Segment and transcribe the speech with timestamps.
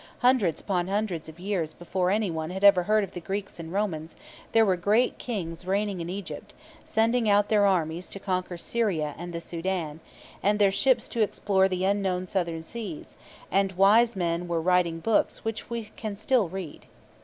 [0.21, 3.73] Hundreds upon hundreds of years before anyone had ever heard of the Greeks and the
[3.75, 4.15] Romans,
[4.51, 9.31] there were great Kings reigning in Egypt, sending out their armies to conquer Syria and
[9.31, 9.99] the Soudan,
[10.41, 13.15] and their ships to explore the unknown southern seas,
[13.51, 16.87] and wise men were writing books which we can still read.